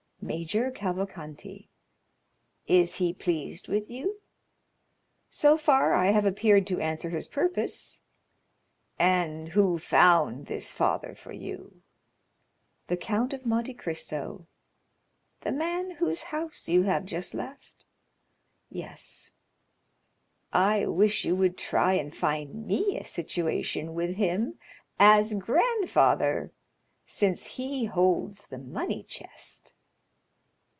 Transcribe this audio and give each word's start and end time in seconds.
"Major 0.23 0.69
Cavalcanti." 0.69 1.67
"Is 2.67 2.97
he 2.97 3.11
pleased 3.11 3.67
with 3.67 3.89
you?" 3.89 4.21
"So 5.31 5.57
far 5.57 5.95
I 5.95 6.11
have 6.11 6.25
appeared 6.25 6.67
to 6.67 6.79
answer 6.79 7.09
his 7.09 7.27
purpose." 7.27 8.03
"And 8.99 9.49
who 9.49 9.79
found 9.79 10.45
this 10.45 10.71
father 10.73 11.15
for 11.15 11.33
you?" 11.33 11.81
"The 12.85 12.97
Count 12.97 13.33
of 13.33 13.47
Monte 13.47 13.73
Cristo." 13.73 14.45
"The 15.41 15.51
man 15.51 15.95
whose 15.95 16.21
house 16.21 16.69
you 16.69 16.83
have 16.83 17.03
just 17.05 17.33
left?" 17.33 17.85
"Yes." 18.69 19.31
"I 20.53 20.85
wish 20.85 21.25
you 21.25 21.35
would 21.35 21.57
try 21.57 21.93
and 21.93 22.15
find 22.15 22.67
me 22.67 22.95
a 22.99 23.03
situation 23.03 23.95
with 23.95 24.17
him 24.17 24.59
as 24.99 25.33
grandfather, 25.33 26.53
since 27.07 27.47
he 27.57 27.85
holds 27.85 28.45
the 28.47 28.59
money 28.59 29.01
chest!" 29.01 29.73